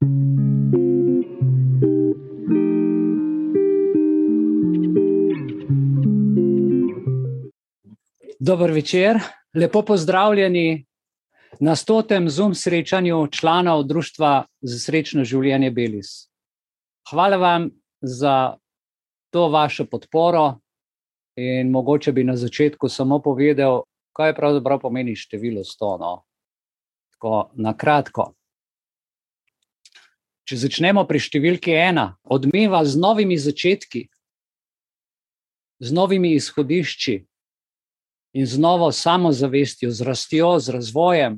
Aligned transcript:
Dober 0.00 0.10
večer, 8.72 9.18
lepo 9.54 9.82
pozdravljeni 9.82 10.86
na 11.60 11.76
stotem 11.76 12.30
Zoom 12.30 12.54
srečanju 12.54 13.26
članov 13.26 13.82
Društva 13.82 14.44
za 14.60 14.78
srečno 14.78 15.24
življenje 15.24 15.70
Belis. 15.70 16.30
Hvala 17.10 17.36
vam 17.36 17.70
za 18.00 18.56
to 19.30 19.48
vašo 19.48 19.84
podporo 19.84 20.60
in 21.36 21.70
mogoče 21.70 22.12
bi 22.12 22.24
na 22.24 22.36
začetku 22.36 22.88
samo 22.88 23.18
povedal, 23.18 23.82
kaj 24.12 24.34
pravzaprav 24.34 24.78
pomeni 24.80 25.16
število 25.16 25.60
100. 25.60 25.98
No? 26.00 26.22
Tako 27.10 27.50
na 27.54 27.76
kratko. 27.76 28.37
Če 30.48 30.56
začnemo 30.56 31.02
pri 31.04 31.20
številki 31.20 31.74
ena, 31.76 32.14
odmeva 32.24 32.80
z 32.88 32.96
novimi 32.96 33.36
začetki, 33.36 34.06
z 35.84 35.92
novimi 35.92 36.30
izhodišči 36.38 37.16
in 38.32 38.48
z 38.48 38.56
novo 38.56 38.88
samozavestjo, 38.88 39.92
z 39.92 40.06
rastjo, 40.08 40.54
z 40.56 40.72
razvojem, 40.72 41.36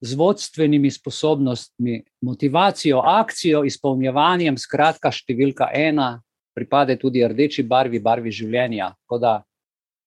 z 0.00 0.16
vodstvenimi 0.16 0.88
sposobnostmi, 0.88 2.00
motivacijo, 2.24 3.04
akcijo, 3.04 3.60
izpolnjevanjem, 3.68 4.56
skratka, 4.56 5.12
številka 5.12 5.68
ena, 5.76 6.24
pripade 6.56 6.96
tudi 6.96 7.20
rdeči 7.28 7.64
barvi, 7.68 8.00
barvi 8.00 8.32
življenja. 8.32 8.94
Tako 9.04 9.20
da 9.20 9.36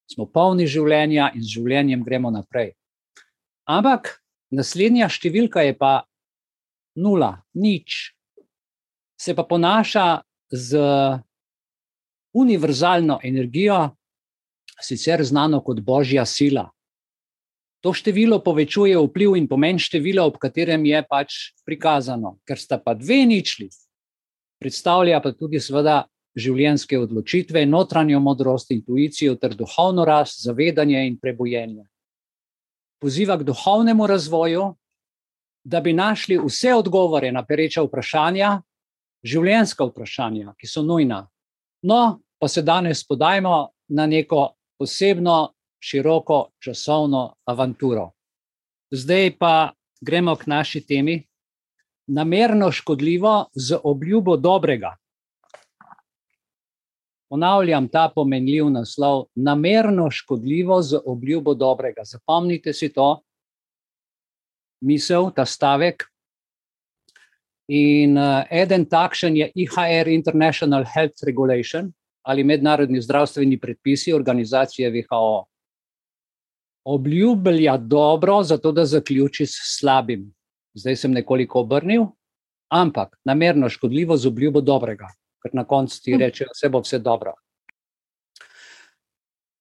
smo 0.09 0.25
polni 0.25 0.65
življenja 0.65 1.31
in 1.37 1.45
z 1.45 1.53
življenjem 1.53 2.01
gremo 2.01 2.33
naprej. 2.33 2.73
Ampak 3.69 4.15
naslednja 4.49 5.05
številka 5.05 5.69
je 5.69 5.77
pa 5.77 6.07
nula, 6.97 7.45
nič. 7.53 8.16
Se 9.17 9.35
pa 9.35 9.43
ponaša 9.43 10.21
z 10.51 10.77
univerzalno 12.33 13.19
energijo, 13.23 13.89
sicer 14.81 15.23
znano 15.25 15.61
kot 15.63 15.79
božja 15.81 16.25
sila. 16.25 16.69
To 17.81 17.93
število 17.93 18.39
povečuje 18.43 18.97
vpliv 18.97 19.35
in 19.37 19.47
pomen 19.47 19.79
števila, 19.79 20.25
ob 20.25 20.37
katerem 20.41 20.85
je 20.85 21.01
pač 21.09 21.35
prikazano, 21.65 22.37
ker 22.45 22.57
sta 22.57 22.77
pa 22.81 22.93
dve 22.97 23.25
ničli, 23.25 23.69
predstavlja 24.61 25.21
pa 25.21 25.33
tudi, 25.33 25.61
seveda, 25.61 26.05
življenjske 26.37 26.99
odločitve, 27.01 27.63
notranjo 27.65 28.19
modrost, 28.21 28.69
intuicijo 28.71 29.35
ter 29.41 29.55
duhovno 29.57 30.05
rast, 30.05 30.43
zavedanje 30.45 31.01
in 31.07 31.15
prebojenje. 31.17 31.87
Poziva 33.01 33.37
k 33.37 33.45
duhovnemu 33.45 34.07
razvoju, 34.07 34.67
da 35.65 35.81
bi 35.81 35.93
našli 35.93 36.37
vse 36.37 36.75
odgovore 36.77 37.31
na 37.31 37.43
pereča 37.45 37.81
vprašanja, 37.83 38.51
življenjska 39.25 39.87
vprašanja, 39.89 40.53
ki 40.57 40.67
so 40.67 40.83
nujna. 40.85 41.25
No, 41.83 42.19
pa 42.39 42.47
se 42.47 42.61
danes 42.61 43.03
podajmo 43.07 43.69
na 43.89 44.05
neko 44.05 44.49
posebno, 44.77 45.53
široko 45.79 46.51
časovno 46.59 47.37
avanturo. 47.45 48.11
Zdaj 48.91 49.35
pa 49.37 49.71
gremo 50.01 50.35
k 50.35 50.47
naši 50.47 50.81
temi. 50.81 51.23
Namerno 52.07 52.71
škodljivo 52.71 53.49
z 53.53 53.77
obljubo 53.83 54.37
dobrega. 54.37 54.95
Ponavljam 57.29 57.89
ta 57.91 58.07
pomenljiv 58.15 58.69
naslov, 58.71 59.25
namerno 59.35 60.07
škodljivo 60.11 60.81
z 60.81 61.01
obljubo 61.05 61.53
dobrega. 61.53 62.05
Zapomnite 62.05 62.73
si 62.73 62.93
to 62.93 63.19
misel, 64.81 65.31
ta 65.35 65.45
stavek. 65.45 66.07
In 67.67 68.17
uh, 68.17 68.45
eden 68.51 68.85
takšen 68.85 69.35
je 69.35 69.51
IHR, 69.55 70.07
International 70.07 70.85
Health 70.87 71.23
Regulation, 71.27 71.91
ali 72.23 72.43
mednarodni 72.43 73.01
zdravstveni 73.01 73.59
predpisi 73.59 74.13
organizacije 74.13 74.91
WHO. 74.91 75.45
Obljublja 76.87 77.77
dobro, 77.77 78.43
zato 78.43 78.71
da 78.71 78.85
zaključi 78.85 79.45
s 79.45 79.79
slabim. 79.79 80.33
Zdaj 80.73 80.95
sem 80.95 81.11
nekoliko 81.11 81.59
obrnil, 81.59 82.05
ampak 82.69 83.17
namerno 83.25 83.69
škodljivo 83.69 84.17
z 84.17 84.27
obljubo 84.27 84.61
dobrega 84.61 85.07
ker 85.47 85.55
na 85.55 85.63
koncu 85.63 86.01
ti 86.03 86.13
hm. 86.13 86.19
reče, 86.19 86.45
da 86.45 86.53
se 86.53 86.69
bo 86.69 86.81
vse 86.83 86.99
dobro. 86.99 87.33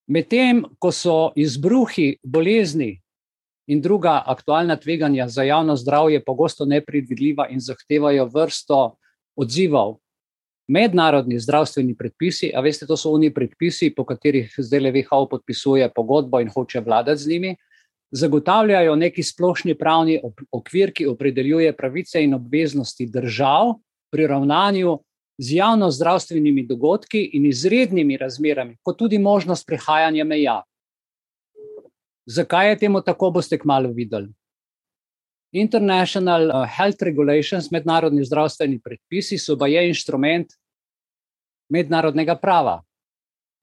Medtem 0.07 0.63
ko 0.79 0.93
so 0.93 1.33
izbruhi 1.37 2.17
bolezni 2.23 2.93
in 3.67 3.81
druga 3.81 4.23
aktualna 4.27 4.77
tveganja 4.77 5.29
za 5.29 5.43
javno 5.43 5.77
zdravje 5.77 6.25
pogosto 6.25 6.65
nepredvidljiva 6.65 7.49
in 7.51 7.61
zahtevajo 7.61 8.29
vrsto 8.35 8.97
odzivov, 9.37 9.97
mednarodni 10.69 11.39
zdravstveni 11.39 11.95
predpisi, 11.95 12.51
a 12.55 12.61
veste, 12.61 12.87
to 12.87 12.97
so 12.97 13.13
oni 13.15 13.31
predpisi, 13.35 13.93
po 13.95 14.05
katerih 14.05 14.55
zdaj 14.59 14.81
le 14.81 14.93
WHO 14.93 15.27
podpisuje 15.31 15.91
pogodbo 15.95 16.41
in 16.41 16.51
hoče 16.51 16.81
vladati 16.81 17.23
z 17.23 17.29
njimi. 17.29 17.57
Zagotavljajo 18.11 18.97
neki 18.97 19.23
splošni 19.23 19.75
pravni 19.75 20.21
okvir, 20.53 20.93
ki 20.93 21.07
opredeljuje 21.07 21.73
pravice 21.77 22.23
in 22.23 22.35
obveznosti 22.35 23.07
držav 23.07 23.75
pri 24.13 24.27
ravnanju 24.27 24.99
z 25.39 25.57
javno 25.57 25.91
zdravstvenimi 25.91 26.67
dogodki 26.67 27.31
in 27.33 27.47
izrednimi 27.47 28.17
razmerami, 28.17 28.77
kot 28.83 28.99
tudi 28.99 29.19
možnost 29.19 29.67
prehajanja 29.67 30.25
meja. 30.25 30.63
Zakaj 32.27 32.71
je 32.71 32.79
temu 32.79 33.01
tako, 33.01 33.31
boste 33.31 33.59
kmalo 33.59 33.93
videli. 33.95 34.33
International 35.53 36.49
uh, 36.51 36.65
Health 36.77 37.03
Regulations, 37.03 37.71
mednarodni 37.71 38.25
zdravstveni 38.25 38.81
predpisi, 38.83 39.39
so 39.39 39.57
pa 39.59 39.69
je 39.71 39.87
inštrument 39.89 40.53
mednarodnega 41.73 42.37
prava, 42.39 42.81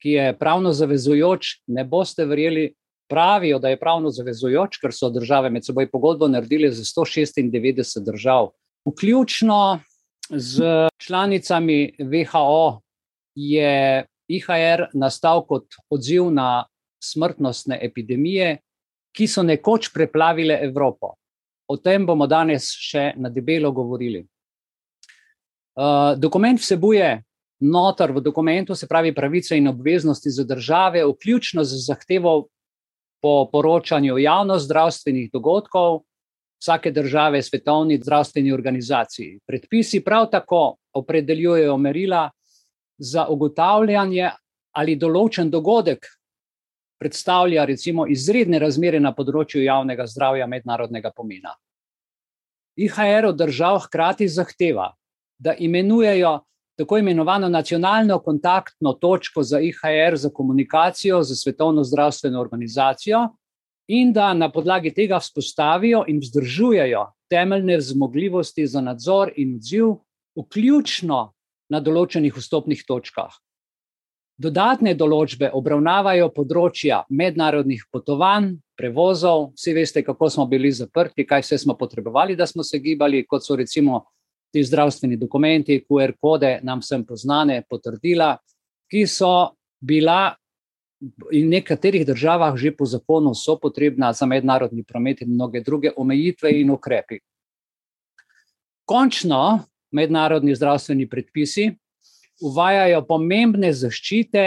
ki 0.02 0.16
je 0.16 0.38
pravno 0.40 0.72
zavezujoč. 0.74 1.60
Ne 1.68 1.84
boste 1.84 2.26
verjeli, 2.26 2.72
pravijo, 3.10 3.60
da 3.60 3.70
je 3.70 3.80
pravno 3.80 4.10
zavezujoč, 4.10 4.80
ker 4.82 4.94
so 4.96 5.10
države 5.14 5.50
med 5.54 5.66
seboj 5.66 5.90
pogodbo 5.92 6.28
naredili 6.28 6.72
za 6.72 6.84
196 6.84 8.00
držav, 8.04 8.50
vključno 8.90 9.80
z 10.30 10.88
članicami 10.98 11.94
WHO 12.00 12.82
je 13.36 14.06
IHR 14.28 14.88
nastal 14.94 15.46
kot 15.46 15.66
odziv 15.90 16.32
na 16.32 16.66
smrtnostne 17.04 17.80
epidemije, 17.82 18.58
ki 19.14 19.28
so 19.28 19.44
nekoč 19.44 19.92
preplavile 19.94 20.58
Evropo. 20.64 21.14
O 21.68 21.78
tem 21.78 22.06
bomo 22.06 22.28
danes 22.28 22.72
še 22.72 23.12
na 23.18 23.30
debelo 23.30 23.72
govorili. 23.72 24.24
Uh, 25.74 26.14
dokument 26.18 26.60
vsebuje 26.60 27.24
notor 27.64 28.12
v 28.12 28.22
dokumentu, 28.22 28.76
se 28.76 28.88
pravi 28.88 29.14
pravice 29.16 29.58
in 29.58 29.68
obveznosti 29.68 30.30
za 30.30 30.44
države, 30.44 31.06
vključno 31.06 31.64
z 31.64 31.80
zahtevo 31.86 32.48
po 33.22 33.50
poročanju 33.52 34.18
javno 34.18 34.60
zdravstvenih 34.60 35.30
dogodkov, 35.34 36.02
vsake 36.60 36.92
države, 36.92 37.42
svetovni 37.42 37.98
zdravstveni 37.98 38.52
organizaciji. 38.52 39.40
Predpisi 39.48 40.04
prav 40.04 40.28
tako 40.32 40.76
opredeljujejo 40.94 41.78
merila 41.78 42.30
za 42.98 43.28
ugotavljanje, 43.28 44.30
ali 44.74 44.96
določen 44.96 45.50
dogodek 45.50 46.06
predstavlja 47.04 47.66
recimo 47.68 48.08
izredne 48.08 48.62
razmere 48.64 49.00
na 49.04 49.12
področju 49.12 49.66
javnega 49.66 50.08
zdravja 50.08 50.48
mednarodnega 50.48 51.12
pomena. 51.12 51.52
IHR 52.80 53.28
od 53.34 53.38
držav 53.38 53.84
hkrati 53.86 54.30
zahteva, 54.32 54.94
da 55.38 55.54
imenujejo 55.54 56.40
tako 56.80 56.98
imenovano 57.04 57.50
nacionalno 57.52 58.18
kontaktno 58.24 58.96
točko 59.02 59.44
za 59.44 59.60
IHR 59.60 60.16
za 60.18 60.32
komunikacijo 60.34 61.20
z 61.24 61.36
Svetovno 61.36 61.84
zdravstveno 61.84 62.40
organizacijo, 62.42 63.28
in 63.88 64.14
da 64.14 64.32
na 64.34 64.48
podlagi 64.52 64.94
tega 64.96 65.20
vzpostavijo 65.20 66.06
in 66.08 66.22
vzdržujejo 66.24 67.04
temeljne 67.30 67.82
zmogljivosti 67.82 68.68
za 68.68 68.82
nadzor 68.82 69.34
in 69.36 69.58
odziv, 69.60 69.98
vključno 70.40 71.34
na 71.70 71.80
določenih 71.80 72.34
vstopnih 72.34 72.86
točkah. 72.88 73.36
Dodatne 74.38 74.96
določbe 74.98 75.52
obravnavajo 75.54 76.32
področja 76.34 77.04
mednarodnih 77.10 77.84
potovanj, 77.94 78.56
prevozov, 78.76 79.52
vsi 79.54 79.74
veste, 79.78 80.02
kako 80.04 80.30
smo 80.30 80.48
bili 80.50 80.72
zaprti, 80.74 81.26
kaj 81.30 81.44
vse 81.46 81.60
smo 81.62 81.76
potrebovali, 81.78 82.36
da 82.36 82.48
smo 82.50 82.64
se 82.66 82.80
gibali, 82.82 83.26
kot 83.30 83.46
so 83.46 83.56
recimo 83.56 84.08
ti 84.54 84.64
zdravstveni 84.66 85.18
dokumenti, 85.18 85.84
QR 85.86 86.16
kode, 86.22 86.60
nam 86.66 86.82
vsem 86.82 87.06
poznane, 87.06 87.62
potrdila, 87.70 88.36
ki 88.90 89.06
so 89.10 89.54
bila 89.82 90.34
in 91.32 91.48
v 91.48 91.52
nekaterih 91.52 92.06
državah 92.08 92.56
že 92.56 92.72
po 92.72 92.86
zakonu 92.86 93.36
so 93.36 93.58
potrebna 93.60 94.14
za 94.14 94.26
mednarodni 94.26 94.84
promet 94.84 95.22
in 95.22 95.34
mnoge 95.36 95.62
druge 95.62 95.92
omejitve 95.98 96.52
in 96.62 96.72
ukrepi. 96.72 97.20
Končno, 98.86 99.66
mednarodni 99.92 100.56
zdravstveni 100.56 101.10
predpisi 101.10 101.72
uvajajo 102.42 103.02
pomembne 103.08 103.74
zaščite 103.74 104.46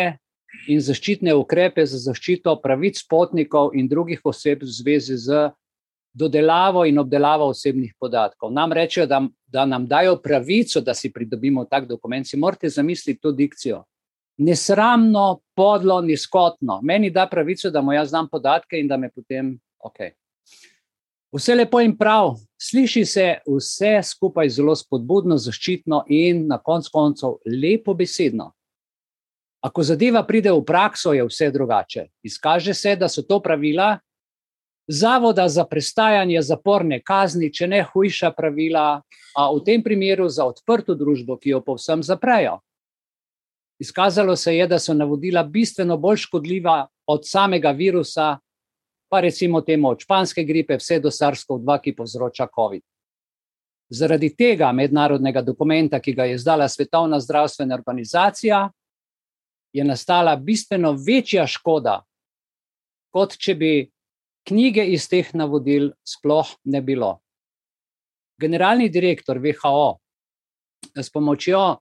in 0.68 0.80
zaščitne 0.80 1.34
ukrepe 1.36 1.84
za 1.86 1.98
zaščito 1.98 2.56
pravic 2.62 3.02
potnikov 3.10 3.74
in 3.74 3.88
drugih 3.88 4.24
oseb 4.24 4.64
v 4.64 4.72
zvezi 4.72 5.16
z 5.16 5.50
dodelavo 6.16 6.86
in 6.88 6.98
obdelavo 6.98 7.50
osebnih 7.52 7.92
podatkov. 8.00 8.52
Nam 8.52 8.72
rečejo, 8.72 9.06
da, 9.06 9.20
da 9.46 9.66
nam 9.68 9.86
dajo 9.86 10.16
pravico, 10.22 10.80
da 10.80 10.94
si 10.94 11.12
pridobimo 11.12 11.64
tak 11.64 11.86
dokument. 11.86 12.26
Si 12.26 12.36
morate 12.36 12.68
zamisliti 12.68 13.20
to 13.20 13.32
dikcijo. 13.32 13.82
Nesramno, 14.38 15.40
podlo, 15.56 16.00
nizkotno. 16.00 16.80
Meni 16.82 17.10
da 17.10 17.26
pravico, 17.28 17.70
da 17.70 17.80
mu 17.80 17.92
jaz 17.92 18.08
znam 18.08 18.28
podatke 18.32 18.80
in 18.80 18.88
da 18.88 18.96
me 18.96 19.10
potem. 19.12 19.58
Okay. 19.84 20.16
Vse 21.34 21.54
lepo 21.54 21.80
in 21.80 21.96
prav, 21.98 22.36
sliši 22.62 23.04
se 23.04 23.26
vse 23.46 24.02
skupaj 24.02 24.48
zelo 24.48 24.76
spodbudno, 24.76 25.36
zaščitno 25.38 26.04
in 26.08 26.46
na 26.46 26.58
koncu 26.58 26.90
koncev 26.92 27.38
lepo 27.46 27.94
besedno. 27.94 28.52
Ko 29.66 29.82
zadeva 29.82 30.22
pride 30.22 30.52
v 30.54 30.62
prakso, 30.62 31.12
je 31.12 31.24
vse 31.26 31.50
drugače. 31.50 32.06
Izkaže 32.22 32.74
se, 32.74 32.94
da 32.96 33.08
so 33.08 33.24
to 33.26 33.40
pravila, 33.42 33.96
zavoda 34.86 35.48
za 35.48 35.64
prestajanje 35.64 36.42
zaporne 36.42 37.00
kazni, 37.02 37.50
če 37.52 37.66
ne 37.66 37.82
hujša 37.82 38.30
pravila, 38.30 39.02
a 39.36 39.48
v 39.52 39.64
tem 39.66 39.82
primeru 39.82 40.28
za 40.28 40.46
odprto 40.46 40.94
družbo, 40.94 41.36
ki 41.36 41.56
jo 41.56 41.60
povsem 41.66 42.02
zaprejo. 42.06 42.60
Izkazalo 43.82 44.36
se 44.36 44.54
je, 44.56 44.66
da 44.66 44.78
so 44.78 44.94
navodila 44.94 45.42
bistveno 45.42 45.98
bolj 45.98 46.22
škodljiva 46.28 46.86
od 47.06 47.26
samega 47.26 47.70
virusa, 47.70 48.38
pa 49.08 49.20
recimo 49.20 49.60
temu 49.60 49.88
od 49.88 50.00
španske 50.02 50.44
gripe, 50.44 50.76
vse 50.76 51.00
do 51.00 51.10
SARS-CoV-2, 51.10 51.80
ki 51.82 51.94
povzroča 51.96 52.48
COVID. 52.54 52.82
Zaradi 53.90 54.32
tega 54.34 54.72
mednarodnega 54.72 55.42
dokumenta, 55.46 56.00
ki 56.00 56.12
ga 56.12 56.24
je 56.26 56.34
izdala 56.34 56.68
Svetovna 56.68 57.20
zdravstvena 57.20 57.74
organizacija, 57.74 58.66
je 59.72 59.84
nastala 59.84 60.36
bistveno 60.36 60.96
večja 61.06 61.46
škoda, 61.46 62.00
kot 63.14 63.36
če 63.38 63.54
bi 63.54 63.72
knjige 64.46 64.84
iz 64.94 65.08
teh 65.08 65.34
navodil 65.34 65.90
sploh 66.06 66.48
ne 66.64 66.80
bilo. 66.82 67.18
Generalni 68.40 68.88
direktor 68.92 69.38
WHO 69.38 69.98
s 70.96 71.10
pomočjo 71.12 71.76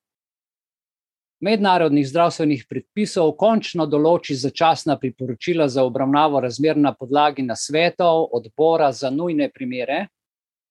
mednarodnih 1.41 2.07
zdravstvenih 2.07 2.65
predpisov 2.69 3.33
končno 3.39 3.85
določi 3.85 4.35
začasna 4.35 4.97
priporočila 4.99 5.67
za 5.67 5.83
obravnavo 5.83 6.39
razmer 6.39 6.77
na 6.77 6.93
podlagi 6.93 7.43
nasvetov 7.43 8.29
odbora 8.31 8.91
za 8.91 9.09
nujne 9.09 9.49
primere, 9.51 10.07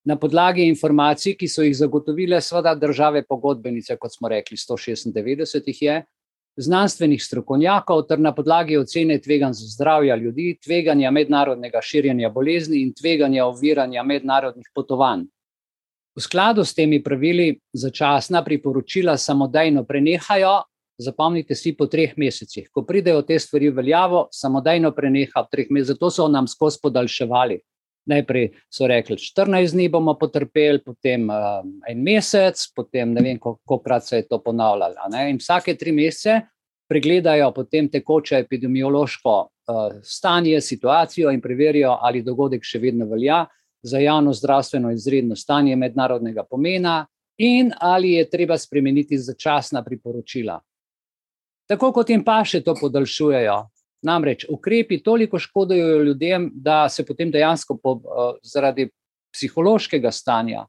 na 0.04 0.16
podlagi 0.16 0.66
informacij, 0.68 1.36
ki 1.36 1.48
so 1.48 1.62
jih 1.64 1.76
zagotovile 1.76 2.40
seveda 2.40 2.74
države 2.74 3.24
pogodbenice, 3.28 3.96
kot 3.96 4.12
smo 4.12 4.28
rekli, 4.28 4.56
196 4.56 5.68
jih 5.72 5.82
je, 5.82 6.02
znanstvenih 6.56 7.22
strokovnjakov 7.22 8.04
ter 8.08 8.20
na 8.20 8.34
podlagi 8.34 8.76
ocene 8.78 9.18
tveganj 9.20 9.52
za 9.58 9.66
zdravje 9.74 10.16
ljudi, 10.16 10.58
tveganja 10.64 11.10
mednarodnega 11.10 11.80
širjenja 11.82 12.30
bolezni 12.30 12.82
in 12.82 12.92
tveganja 12.94 13.46
oviranja 13.46 14.02
mednarodnih 14.02 14.70
potovanj. 14.74 15.24
V 16.14 16.22
skladu 16.22 16.62
s 16.64 16.74
temi 16.74 17.02
pravili 17.02 17.58
začasna 17.72 18.44
priporočila 18.44 19.16
samodejno 19.18 19.82
prenehajo, 19.84 20.62
zapomnite 20.98 21.54
si 21.58 21.72
po 21.74 21.88
treh 21.90 22.12
mesecih. 22.16 22.68
Ko 22.70 22.84
pridejo 22.86 23.24
te 23.26 23.38
stvari 23.38 23.72
v 23.72 23.80
veljavo, 23.80 24.28
samodejno 24.30 24.92
preneha 24.94 25.42
v 25.42 25.50
treh 25.50 25.72
mesecih, 25.74 25.96
zato 25.96 26.10
so 26.14 26.28
nam 26.30 26.46
skozi 26.46 26.78
podaljševali. 26.82 27.58
Najprej 28.06 28.46
so 28.70 28.86
rekli, 28.86 29.16
14 29.16 29.74
dni 29.74 29.88
bomo 29.90 30.14
potrpeli, 30.20 30.84
potem 30.84 31.26
um, 31.26 31.74
en 31.88 32.06
mesec, 32.06 32.62
potem 32.76 33.10
ne 33.16 33.24
vem, 33.24 33.38
koliko 33.42 33.80
krat 33.82 34.06
se 34.06 34.22
je 34.22 34.28
to 34.28 34.38
ponavljalo. 34.38 35.08
In 35.26 35.42
vsake 35.42 35.74
tri 35.74 35.90
mesece 35.92 36.44
pregledajo 36.86 37.50
potem 37.56 37.88
tekoče 37.90 38.38
epidemiološko 38.44 39.34
uh, 39.40 39.98
stanje, 40.02 40.60
situacijo 40.60 41.34
in 41.34 41.42
preverijo, 41.42 41.98
ali 42.00 42.22
dogodek 42.22 42.62
še 42.62 42.78
vedno 42.78 43.10
velja 43.10 43.46
za 43.84 43.98
javno 43.98 44.32
zdravstveno 44.32 44.90
izredno 44.90 45.36
stanje 45.36 45.76
mednarodnega 45.76 46.44
pomena 46.50 47.06
in 47.38 47.72
ali 47.80 48.12
je 48.12 48.30
treba 48.30 48.58
spremeniti 48.58 49.18
začasna 49.18 49.84
priporočila. 49.84 50.60
Tako 51.68 51.92
kot 51.92 52.10
jim 52.10 52.24
pa 52.24 52.42
še 52.44 52.62
to 52.64 52.74
podaljšujejo, 52.80 53.58
Namreč 54.04 54.44
ukrepi 54.48 55.02
toliko 55.02 55.38
škodujejo 55.38 56.02
ljudem, 56.02 56.50
da 56.54 56.88
se 56.88 57.06
potem 57.06 57.30
dejansko 57.30 57.78
po, 57.82 57.92
uh, 57.92 58.34
zaradi 58.42 58.90
psihološkega 59.32 60.10
stanja, 60.12 60.66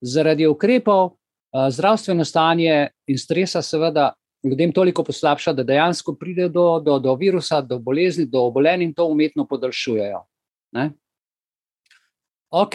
zaradi 0.00 0.46
ukrepov, 0.46 1.04
uh, 1.04 1.66
zdravstveno 1.70 2.24
stanje 2.24 2.88
in 3.10 3.18
stresa, 3.18 3.62
seveda, 3.62 4.12
ljudem 4.46 4.72
toliko 4.72 5.04
poslabša, 5.04 5.52
da 5.52 5.66
dejansko 5.66 6.14
pride 6.14 6.48
do, 6.48 6.78
do, 6.80 6.98
do 6.98 7.14
virusa, 7.14 7.60
do 7.60 7.78
bolezni, 7.78 8.24
do 8.30 8.46
obolenj 8.46 8.86
in 8.86 8.94
to 8.94 9.06
umetno 9.10 9.46
podaljšujejo. 9.50 10.22
Ne? 10.78 10.90
Ok, 12.52 12.72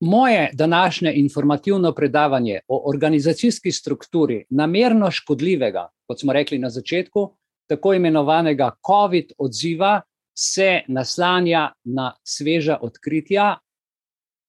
moje 0.00 0.50
današnje 0.52 1.12
informativno 1.14 1.92
predavanje 1.92 2.60
o 2.68 2.90
organizacijski 2.90 3.72
strukturi 3.72 4.44
namerno 4.50 5.10
škodljivega, 5.10 5.88
kot 6.06 6.20
smo 6.20 6.32
rekli 6.32 6.58
na 6.58 6.70
začetku, 6.70 7.36
tako 7.68 7.94
imenovanega 7.94 8.70
COVID 8.86 9.32
odziva 9.38 10.00
se 10.38 10.80
naslanja 10.88 11.72
na 11.84 12.14
sveža 12.24 12.78
odkritja 12.80 13.58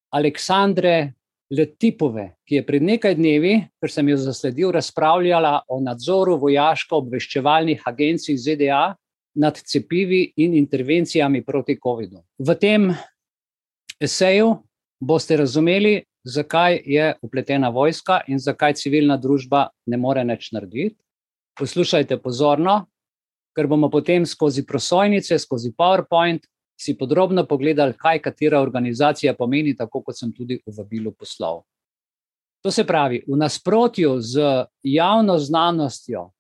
Aleksandre 0.10 1.14
Letipove, 1.58 2.36
ki 2.48 2.56
je 2.56 2.66
pred 2.66 2.84
nekaj 2.84 3.16
dnevi, 3.16 3.68
ker 3.82 3.92
sem 3.92 4.10
jo 4.10 4.18
zasledil, 4.18 4.72
razpravljala 4.72 5.60
o 5.68 5.82
nadzoru 5.84 6.38
vojaško-obveščevalnih 6.40 7.84
agencij 7.86 8.38
ZDA 8.38 8.96
nad 9.36 9.58
cepivi 9.58 10.32
in 10.38 10.54
intervencijami 10.54 11.44
proti 11.44 11.80
COVID-u. 11.84 12.24
V 12.40 12.56
tem 12.56 12.94
eseju 14.04 14.56
boste 15.00 15.38
razumeli, 15.38 16.04
zakaj 16.24 16.82
je 16.86 17.14
upletena 17.22 17.70
vojska 17.70 18.22
in 18.28 18.40
zakaj 18.40 18.74
civilna 18.74 19.18
družba 19.18 19.68
ne 19.86 19.98
more 19.98 20.24
nič 20.24 20.52
narediti. 20.52 20.98
Poslušajte 21.60 22.18
pozorno, 22.18 22.86
ker 23.56 23.68
bomo 23.68 23.90
potem 23.90 24.26
skozi 24.26 24.66
prosojnice, 24.66 25.38
skozi 25.40 25.74
PowerPoint 25.78 26.48
si 26.80 26.98
podrobno 26.98 27.46
pogledali, 27.48 27.94
kaj 27.94 28.20
katera 28.20 28.62
organizacija 28.62 29.36
pomeni, 29.38 29.76
tako 29.78 30.02
kot 30.02 30.18
sem 30.18 30.32
tudi 30.34 30.58
v 30.66 30.74
vabilu 30.78 31.12
poslal. 31.12 31.62
To 32.64 32.72
se 32.72 32.84
pravi, 32.88 33.22
v 33.28 33.38
nasprotju 33.38 34.16
z 34.22 34.66
javno 34.84 35.38
znanostjo 35.40 36.32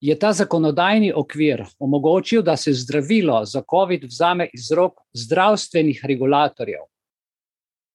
je 0.00 0.18
ta 0.18 0.32
zakonodajni 0.32 1.12
okvir 1.12 1.64
omogočil, 1.78 2.42
da 2.42 2.56
se 2.56 2.72
zdravilo 2.72 3.44
za 3.44 3.62
COVID 3.70 4.04
vzame 4.04 4.48
iz 4.52 4.70
rok 4.72 5.00
zdravstvenih 5.12 6.00
regulatorjev. 6.04 6.80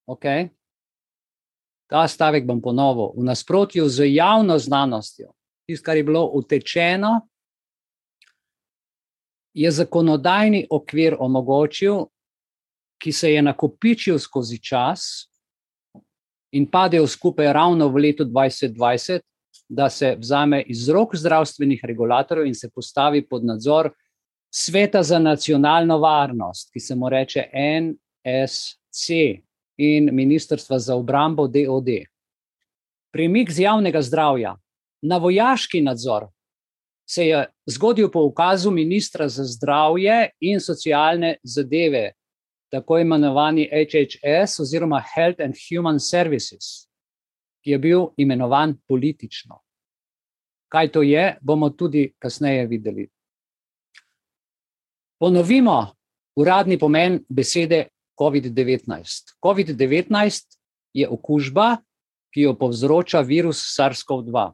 Okay? 0.07 0.49
Ta 1.89 2.07
stavek 2.07 2.45
bom 2.45 2.61
ponovil. 2.61 3.13
V 3.17 3.25
nasprotju 3.25 3.89
z 3.89 4.13
javno 4.13 4.59
znanostjo, 4.59 5.31
tisto, 5.65 5.85
kar 5.85 5.97
je 5.97 6.03
bilo 6.03 6.25
utečeno, 6.33 7.27
je 9.53 9.71
zakonodajni 9.71 10.67
okvir 10.69 11.15
omogočil, 11.19 12.05
ki 13.01 13.11
se 13.11 13.31
je 13.31 13.41
nakopičil 13.41 14.19
skozi 14.19 14.59
čas 14.61 15.29
in 16.51 16.67
padel 16.71 17.07
skupaj 17.07 17.53
ravno 17.53 17.87
v 17.87 18.01
letu 18.07 18.25
2020, 18.25 19.21
da 19.69 19.89
se 19.89 20.15
vzame 20.19 20.61
iz 20.61 20.89
rok 20.89 21.15
zdravstvenih 21.15 21.81
regulatorjev 21.83 22.45
in 22.45 22.55
se 22.55 22.69
postavi 22.69 23.27
pod 23.27 23.45
nadzor 23.45 23.91
Sveta 24.57 25.03
za 25.03 25.19
nacionalno 25.19 25.97
varnost, 25.99 26.69
ki 26.73 26.79
se 26.79 26.95
mu 26.95 27.09
reče 27.09 27.41
NSC 27.53 29.09
in 29.77 30.09
Ministrstva 30.15 30.79
za 30.79 30.95
obrambo 30.95 31.47
DOD. 31.47 31.89
Premik 33.11 33.51
z 33.51 33.59
javnega 33.59 34.01
zdravja 34.01 34.55
na 35.01 35.17
vojaški 35.17 35.81
nadzor 35.81 36.27
se 37.09 37.27
je 37.27 37.45
zgodil 37.65 38.11
po 38.11 38.23
ukazu 38.23 38.71
ministra 38.71 39.27
za 39.29 39.43
zdravje 39.43 40.29
in 40.39 40.59
socialne 40.59 41.35
zadeve, 41.43 42.11
tako 42.71 42.99
imenovani 42.99 43.69
HHS 43.71 44.59
oziroma 44.59 45.03
Health 45.15 45.41
and 45.41 45.53
Human 45.67 45.99
Services, 45.99 46.84
ki 47.65 47.71
je 47.71 47.79
bil 47.81 48.03
imenovan 48.21 48.75
politično. 48.87 49.57
Kaj 50.69 50.91
to 50.93 51.01
je, 51.01 51.37
bomo 51.41 51.71
tudi 51.73 52.11
kasneje 52.21 52.67
videli. 52.69 53.07
Ponovimo 55.17 55.95
uradni 56.37 56.77
pomen 56.77 57.23
besede 57.29 57.87
COVID-19. 58.21 59.33
COVID-19 59.41 60.59
je 60.93 61.09
okužba, 61.09 61.77
ki 62.29 62.45
jo 62.45 62.53
povzroča 62.53 63.23
virus 63.25 63.63
SARS-CoV-2. 63.73 64.45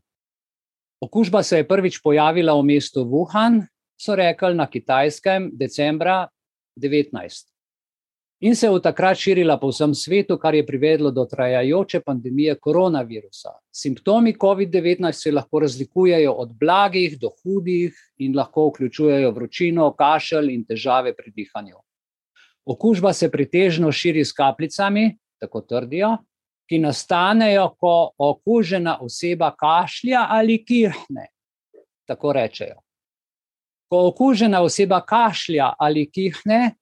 Okužba 1.01 1.43
se 1.43 1.57
je 1.57 1.67
prvič 1.67 1.99
pojavila 1.99 2.55
v 2.55 2.63
mestu 2.63 3.03
Wuhan, 3.03 3.65
so 3.99 4.15
rekli 4.15 4.55
na 4.55 4.69
kitajskem, 4.69 5.51
decembra 5.53 6.29
19. 6.79 7.50
In 8.41 8.55
se 8.55 8.65
je 8.65 8.71
od 8.71 8.81
takrat 8.83 9.17
širila 9.21 9.59
po 9.61 9.69
vsem 9.69 9.91
svetu, 9.93 10.37
kar 10.41 10.55
je 10.55 10.65
privedlo 10.65 11.11
do 11.11 11.25
trajajoče 11.29 11.99
pandemije 12.01 12.55
koronavirusa. 12.59 13.51
Simptomi 13.71 14.33
COVID-19 14.33 15.11
se 15.11 15.31
lahko 15.31 15.59
razlikujejo 15.59 16.31
od 16.33 16.55
blagih 16.59 17.19
do 17.19 17.29
hudih 17.29 17.93
in 18.17 18.37
lahko 18.37 18.65
vključujejo 18.69 19.31
vročino, 19.31 19.91
kašelj 19.93 20.49
in 20.53 20.65
težave 20.65 21.13
pri 21.15 21.31
dihanju. 21.35 21.77
Okužba 22.65 23.13
se 23.13 23.29
pretežno 23.31 23.91
širi 23.91 24.25
s 24.25 24.33
kapljicami, 24.33 25.17
tako 25.39 25.61
trdijo, 25.61 26.17
ki 26.69 26.79
nastanejo, 26.79 27.69
ko 27.77 28.11
okužena 28.17 28.97
oseba 29.01 29.53
kašlja 29.53 30.25
ali 30.29 30.63
kihne. 30.65 31.29
Tako 32.07 32.33
rečejo. 32.33 32.81
Ko 33.89 34.07
okužena 34.07 34.61
oseba 34.61 35.05
kašlja 35.05 35.73
ali 35.77 36.09
kihne, 36.09 36.80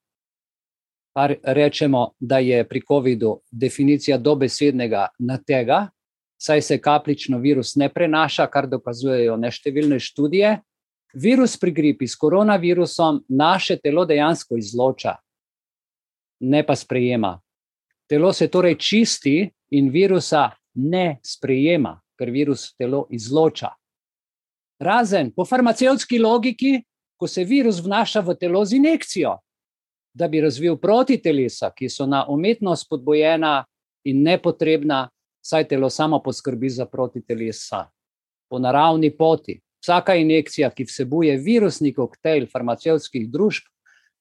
rečemo, 1.27 2.11
da 2.19 2.38
je 2.38 2.63
pri 2.67 2.81
COVID-u 2.88 3.39
definicija 3.51 4.17
dobesednega 4.17 5.07
na 5.19 5.38
tega, 5.38 5.88
saj 6.41 6.61
se 6.61 6.77
kapljično 6.81 7.38
virus 7.38 7.75
ne 7.75 7.89
prenaša, 7.89 8.47
kar 8.47 8.67
dokazujejo 8.67 9.38
neštevilne 9.38 9.99
študije. 9.99 10.59
Virus 11.13 11.57
pri 11.57 11.71
gripi 11.71 12.07
s 12.07 12.15
koronavirusom 12.15 13.23
naše 13.27 13.77
telo 13.77 14.05
dejansko 14.05 14.57
izloča, 14.57 15.15
ne 16.39 16.65
pa 16.65 16.75
sprejema. 16.75 17.39
Telo 18.09 18.33
se 18.33 18.47
torej 18.47 18.77
čisti 18.77 19.49
in 19.71 19.89
virusa 19.89 20.49
ne 20.73 21.19
sprejema, 21.23 21.99
ker 22.17 22.29
virus 22.29 22.73
telo 22.77 23.07
izloča. 23.09 23.73
Razen 24.79 25.31
po 25.35 25.45
farmacevtski 25.45 26.19
logiki, 26.19 26.79
ko 27.17 27.27
se 27.27 27.43
virus 27.43 27.81
vnaša 27.83 28.21
v 28.23 28.35
telo 28.39 28.65
z 28.65 28.77
injekcijo, 28.77 29.35
da 30.19 30.27
bi 30.27 30.41
razvil 30.41 30.75
protitelesa, 30.77 31.71
ki 31.75 31.89
so 31.89 32.05
na 32.05 32.25
umetno 32.29 32.75
spodbojena 32.75 33.63
in 34.03 34.23
nepotrebna, 34.23 35.07
saj 35.41 35.67
telo 35.67 35.89
samo 35.89 36.19
poskrbi 36.23 36.69
za 36.69 36.85
protitelesa 36.85 37.85
po 38.49 38.59
naravni 38.59 39.11
poti. 39.17 39.59
Vsaka 39.79 40.15
injekcija, 40.15 40.69
ki 40.75 40.83
vsebuje 40.83 41.38
virusni 41.38 41.93
koktejl 41.95 42.49
farmacevtskih 42.51 43.29
družb, 43.31 43.69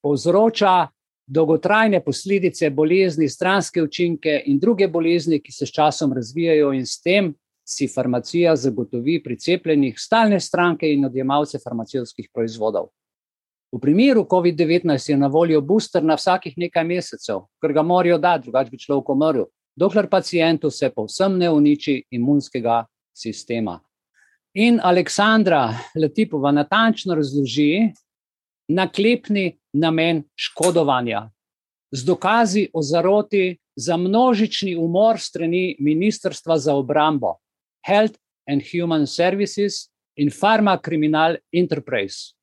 povzroča 0.02 0.88
dolgotrajne 1.26 2.00
posledice 2.04 2.70
bolezni, 2.70 3.28
stranske 3.28 3.82
učinke 3.82 4.42
in 4.46 4.58
druge 4.58 4.88
bolezni, 4.88 5.40
ki 5.42 5.52
se 5.52 5.66
s 5.66 5.74
časom 5.74 6.12
razvijajo, 6.14 6.70
in 6.72 6.86
s 6.86 7.02
tem 7.02 7.34
si 7.68 7.88
farmacija 7.88 8.54
zagotovi 8.56 9.18
pri 9.22 9.36
cepljenih 9.36 9.98
stalne 9.98 10.40
stranke 10.40 10.88
in 10.92 11.04
odjemalce 11.04 11.58
farmacevtskih 11.64 12.30
proizvodov. 12.32 12.88
V 13.72 13.80
primeru 13.80 14.25
COVID-19 14.25 15.10
je 15.10 15.16
na 15.16 15.28
voljo 15.28 15.60
booster 15.60 16.04
na 16.04 16.16
vsakih 16.16 16.54
nekaj 16.56 16.84
mesecev, 16.84 17.44
ker 17.60 17.72
ga 17.72 17.82
morajo 17.82 18.18
dati, 18.18 18.46
drugače 18.48 18.70
bi 18.70 18.80
človek 18.80 19.10
umrl, 19.12 19.44
dokler 19.76 20.08
pacijentu 20.08 20.70
se 20.70 20.90
povsem 20.90 21.37
ne 21.38 21.50
uniči 21.50 22.02
imunskega 22.10 22.84
sistema. 23.12 23.78
In 24.54 24.80
Aleksandra 24.82 25.75
Letipova 25.94 26.52
natančno 26.52 27.14
razloži 27.14 27.92
naklepni 28.68 29.58
namen 29.72 30.25
škodovanja 30.37 31.28
z 31.92 32.04
dokazi 32.04 32.68
o 32.72 32.82
zaroti 32.82 33.58
za 33.76 33.96
množični 33.96 34.76
umor 34.76 35.20
strani 35.20 35.76
Ministrstva 35.80 36.58
za 36.58 36.75
obrambo, 36.75 37.37
Health 37.87 38.18
and 38.48 38.62
Human 38.72 39.06
Services 39.06 39.88
in 40.16 40.30
Pharma 40.30 40.78
Criminal 40.84 41.37
Enterprise. 41.52 42.38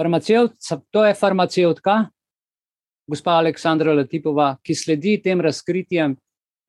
Farmacevt, 0.00 0.56
to 0.90 1.04
je 1.04 1.14
farmacevtka, 1.14 1.94
gospa 3.10 3.34
Aleksandra 3.36 3.92
Latipova, 3.92 4.54
ki 4.64 4.72
sledi 4.74 5.18
tem 5.20 5.42
razkritjem 5.44 6.14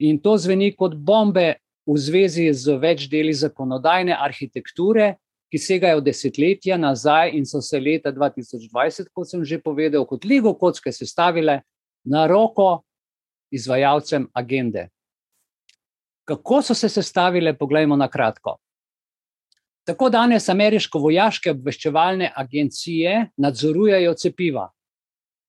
in 0.04 0.18
to 0.20 0.34
zveni 0.36 0.74
kot 0.76 0.98
bombe 1.00 1.46
v 1.88 1.96
zvezi 1.96 2.50
z 2.52 2.76
več 2.82 3.06
deli 3.08 3.32
zakonodajne 3.32 4.18
arhitekture, 4.20 5.14
ki 5.48 5.60
segajo 5.64 6.04
desetletja 6.04 6.76
nazaj 6.76 7.32
in 7.38 7.48
so 7.48 7.62
se 7.64 7.80
leta 7.80 8.12
2020, 8.12 9.08
kot 9.16 9.32
sem 9.32 9.46
že 9.48 9.62
povedal, 9.64 10.04
kot 10.10 10.28
ligo 10.28 10.52
kocke 10.60 10.92
sestavile 10.92 11.62
na 12.04 12.26
roko 12.28 12.82
izvajalcem 13.52 14.28
agende. 14.36 14.90
Kako 16.28 16.60
so 16.68 16.76
se 16.76 16.92
sestavile, 16.92 17.56
poglejmo 17.56 17.96
na 17.96 18.12
kratko. 18.12 18.58
Tako 19.92 20.08
danes 20.10 20.46
ameriško 20.50 21.00
vojaške 21.04 21.52
obveščevalne 21.52 22.30
agencije 22.40 23.26
nadzorujejo 23.44 24.14
cepiva. 24.16 24.70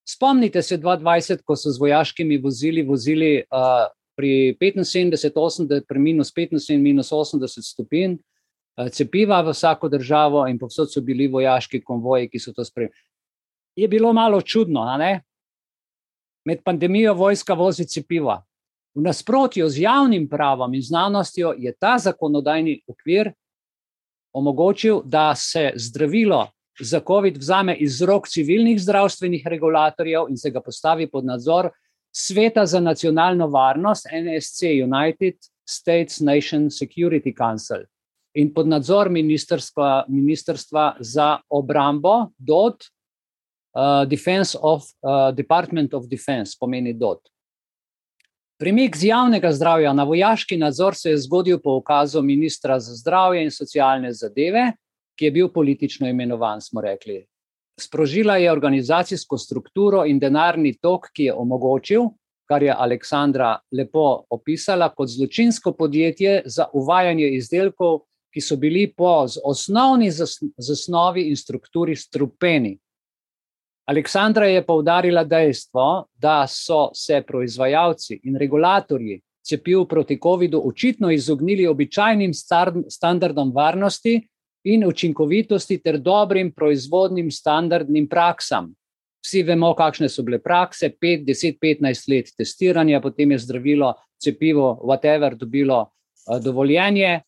Spomnite 0.08 0.62
se 0.66 0.78
2020, 0.82 1.44
ko 1.46 1.54
so 1.56 1.70
z 1.70 1.78
vojaškimi 1.78 2.40
vozili 2.42 2.82
vozili 2.82 3.28
uh, 3.38 3.84
pri 4.18 4.56
75, 4.58 5.36
80, 5.38 5.84
pri 5.86 6.02
minus 6.02 6.34
15 6.34 6.72
in 6.74 6.82
minus 6.82 7.12
80 7.14 7.62
stopinj 7.62 8.16
uh, 8.16 8.88
cepiva 8.90 9.38
v 9.46 9.54
vsako 9.54 9.88
državo 9.92 10.42
in 10.50 10.58
povsod 10.58 10.90
so 10.90 11.00
bili 11.06 11.28
vojaški 11.30 11.78
konvoji, 11.84 12.26
ki 12.32 12.40
so 12.42 12.50
to 12.52 12.64
spremljali. 12.66 13.06
Je 13.78 13.88
bilo 13.88 14.10
malo 14.12 14.40
čudno, 14.42 14.88
ne? 14.98 15.20
Med 16.44 16.64
pandemijo 16.64 17.14
vojska 17.14 17.54
vozi 17.54 17.86
cepiva. 17.86 18.40
V 18.94 19.06
nasprotju 19.06 19.68
z 19.68 19.86
javnim 19.86 20.26
pravom 20.28 20.74
in 20.74 20.82
znanostjo 20.82 21.54
je 21.58 21.76
ta 21.78 21.94
zakonodajni 21.98 22.80
okvir 22.90 23.30
omogočil, 24.32 25.02
da 25.04 25.34
se 25.34 25.70
zdravilo 25.76 26.48
za 26.80 27.00
COVID 27.06 27.36
vzame 27.36 27.76
iz 27.76 28.02
rok 28.02 28.28
civilnih 28.28 28.80
zdravstvenih 28.80 29.46
regulatorjev 29.46 30.28
in 30.28 30.36
se 30.36 30.50
ga 30.50 30.60
postavi 30.60 31.10
pod 31.10 31.24
nadzor 31.24 31.70
Sveta 32.12 32.66
za 32.66 32.80
nacionalno 32.80 33.46
varnost, 33.48 34.06
NSC, 34.12 34.62
United 34.84 35.34
States 35.68 36.20
Nation 36.20 36.68
Security 36.68 37.32
Council, 37.36 37.86
in 38.34 38.52
pod 38.54 38.68
nadzor 38.68 39.08
Ministrstva, 39.10 40.04
Ministrstva 40.08 40.96
za 41.00 41.38
obrambo, 41.48 42.28
DOT, 42.38 42.84
uh, 42.84 44.08
Defense 44.08 44.58
of, 44.60 44.82
uh, 44.82 45.34
Department 45.34 45.94
of 45.94 46.04
Defense, 46.06 46.56
pomeni 46.60 46.92
DOT. 46.92 47.31
Premik 48.62 48.96
z 48.96 49.08
javnega 49.08 49.50
zdravja 49.52 49.90
na 49.92 50.04
vojaški 50.06 50.54
nadzor 50.56 50.94
se 50.94 51.10
je 51.10 51.18
zgodil 51.18 51.58
po 51.58 51.72
ukazu 51.80 52.20
ministra 52.22 52.76
za 52.80 52.94
zdravje 52.94 53.40
in 53.42 53.50
socialne 53.50 54.12
zadeve, 54.14 54.68
ki 55.18 55.24
je 55.24 55.30
bil 55.30 55.48
politično 55.48 56.06
imenovan, 56.08 56.60
smo 56.60 56.80
rekli. 56.80 57.24
Sprožila 57.80 58.36
je 58.36 58.52
organizacijsko 58.52 59.38
strukturo 59.38 60.04
in 60.06 60.20
denarni 60.22 60.76
tok, 60.78 61.08
ki 61.10 61.24
je 61.24 61.34
omogočil, 61.34 62.06
kar 62.46 62.62
je 62.62 62.76
Aleksandra 62.78 63.56
lepo 63.72 64.22
opisala, 64.30 64.92
kot 64.94 65.10
zločinsko 65.10 65.72
podjetje 65.72 66.42
za 66.46 66.68
uvajanje 66.72 67.32
izdelkov, 67.34 68.04
ki 68.30 68.40
so 68.40 68.56
bili 68.56 68.86
po 68.96 69.26
osnovni 69.44 70.12
zasnovi 70.56 71.26
in 71.32 71.36
strukturi 71.36 71.96
strupeni. 71.96 72.76
Aleksandra 73.86 74.46
je 74.46 74.62
poudarila 74.66 75.24
dejstvo, 75.24 76.06
da 76.14 76.46
so 76.46 76.90
se 76.94 77.22
proizvajalci 77.26 78.20
in 78.24 78.36
regulatorji 78.38 79.20
cepiv 79.42 79.84
proti 79.88 80.18
COVID-u 80.22 80.68
očitno 80.68 81.10
izognili 81.10 81.66
običajnim 81.66 82.30
standardom 82.88 83.52
varnosti 83.54 84.28
in 84.64 84.86
učinkovitosti 84.86 85.78
ter 85.82 85.98
dobrim 85.98 86.52
proizvodnim 86.52 87.30
standardnim 87.30 88.08
praksam. 88.08 88.74
Vsi 89.22 89.42
vemo, 89.42 89.74
kakšne 89.74 90.08
so 90.08 90.22
bile 90.22 90.38
prakse, 90.38 90.90
5, 91.00 91.24
10, 91.26 91.58
15 91.62 92.08
let 92.10 92.30
testiranja, 92.38 93.00
potem 93.00 93.30
je 93.30 93.38
zdravilo, 93.38 93.94
cepivo, 94.22 94.80
whatever, 94.82 95.34
dobilo 95.38 95.80
uh, 95.80 96.38
dovoljenje, 96.42 97.20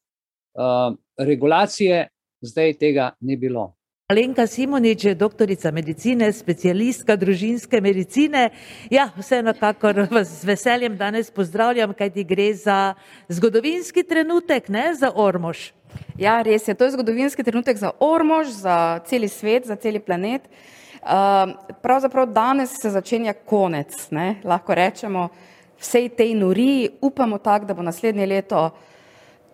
uh, 0.55 0.95
regulacije, 1.19 2.09
zdaj 2.41 2.73
tega 2.79 3.11
ni 3.21 3.37
bilo. 3.37 3.75
Alenka 4.13 4.45
Simonič 4.47 5.05
je 5.05 5.15
doktorica 5.17 5.71
medicine, 5.73 6.27
specialistka 6.29 7.15
družinske 7.17 7.79
medicine. 7.81 8.51
Ja, 8.93 9.07
vseeno, 9.17 9.55
kakor 9.57 10.03
vas 10.11 10.29
z 10.43 10.45
veseljem 10.45 10.99
danes 11.01 11.31
pozdravljam, 11.33 11.95
kaj 11.97 12.11
ti 12.13 12.25
gre 12.29 12.51
za 12.53 12.93
zgodovinski 13.33 14.05
trenutek, 14.05 14.69
ne 14.69 14.91
za 14.93 15.09
Ormož. 15.09 15.71
Ja, 16.21 16.37
res 16.45 16.69
je, 16.69 16.75
to 16.77 16.85
je 16.85 16.99
zgodovinski 16.99 17.49
trenutek 17.49 17.81
za 17.81 17.95
Ormož, 17.97 18.53
za 18.53 19.01
celi 19.09 19.29
svet, 19.33 19.65
za 19.73 19.77
celi 19.81 20.05
planet. 20.05 20.53
Uh, 21.01 21.57
pravzaprav 21.81 22.29
danes 22.29 22.77
se 22.77 22.93
začenja 22.93 23.33
konec, 23.33 24.11
ne? 24.13 24.35
lahko 24.45 24.77
rečemo, 24.77 25.31
vsej 25.81 26.13
tej 26.13 26.37
nori, 26.37 26.91
upamo 27.01 27.41
tako, 27.41 27.73
da 27.73 27.73
bo 27.73 27.81
naslednje 27.81 28.29
leto 28.37 28.69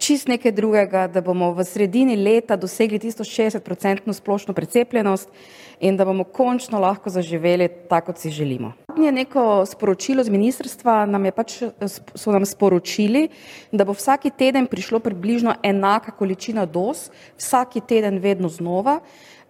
čist 0.00 0.28
nekaj 0.28 0.52
drugega, 0.52 1.07
da 1.12 1.21
bomo 1.21 1.52
v 1.54 1.64
sredini 1.64 2.16
leta 2.16 2.57
dosegli 2.57 2.99
tisto 2.99 3.25
60-odstotno 3.25 4.12
splošno 4.16 4.54
precepljenost 4.57 5.28
in 5.80 5.97
da 5.97 6.04
bomo 6.04 6.25
končno 6.25 6.80
lahko 6.80 7.11
zaživeli 7.11 7.69
tako, 7.88 8.12
kot 8.12 8.19
si 8.19 8.30
želimo. 8.30 8.73
Je 8.99 9.12
neko 9.12 9.66
sporočilo 9.66 10.25
z 10.25 10.33
ministrstva, 10.33 11.04
nam 11.07 11.25
je 11.25 11.33
pač, 11.33 11.57
so 12.14 12.33
nam 12.33 12.45
sporočili, 12.47 13.28
da 13.73 13.85
bo 13.85 13.92
vsaki 13.97 14.30
teden 14.30 14.66
prišlo 14.66 15.00
približno 15.00 15.54
enaka 15.62 16.12
količina 16.12 16.66
doz, 16.66 17.09
vsaki 17.38 17.80
teden 17.80 18.19
vedno 18.19 18.49
znova. 18.49 19.00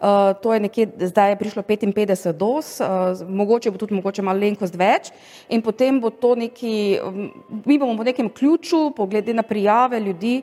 Uh, 0.01 0.33
to 0.41 0.55
je 0.55 0.61
nekje, 0.61 0.87
zdaj 1.13 1.31
je 1.31 1.37
prišlo 1.37 1.63
55 1.63 2.33
dos, 2.33 2.81
uh, 2.81 2.87
mogoče 3.29 3.71
bo 3.71 3.77
tudi 3.77 3.95
mogoče 3.95 4.23
malo 4.25 4.41
lenkost 4.41 4.73
več 4.73 5.11
in 5.53 5.61
potem 5.61 5.99
bo 6.01 6.09
to 6.09 6.33
neki, 6.41 6.97
um, 7.05 7.27
mi 7.67 7.77
bomo 7.79 7.99
po 7.99 8.07
nekem 8.09 8.31
ključu, 8.33 8.95
poglede 8.97 9.35
na 9.37 9.43
prijave 9.43 10.01
ljudi, 10.01 10.41